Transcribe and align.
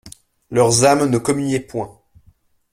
Leurs 0.49 0.83
âmes 0.83 1.05
ne 1.11 1.19
communiaient 1.19 1.59
point. 1.59 2.01